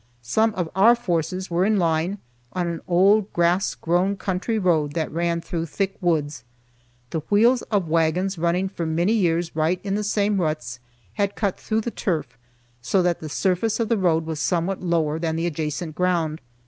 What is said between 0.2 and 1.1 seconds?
Some of our